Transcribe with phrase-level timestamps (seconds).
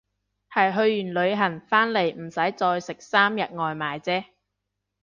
[0.51, 0.79] 係去
[1.13, 4.25] 完旅行返嚟唔使再食三日外賣姐